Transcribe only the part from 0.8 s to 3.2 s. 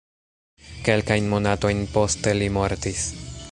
Kelkajn monatojn poste li mortis.